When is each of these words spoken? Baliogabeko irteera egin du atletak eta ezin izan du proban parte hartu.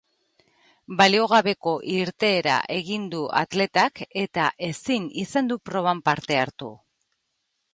Baliogabeko 1.01 1.73
irteera 1.97 2.55
egin 2.77 3.05
du 3.11 3.21
atletak 3.41 4.01
eta 4.23 4.47
ezin 4.69 5.07
izan 5.25 5.53
du 5.53 5.59
proban 5.71 6.03
parte 6.09 6.41
hartu. 6.47 6.73